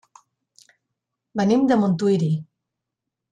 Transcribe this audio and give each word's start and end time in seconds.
Venim 1.41 1.67
de 1.73 1.79
Montuïri. 1.83 2.31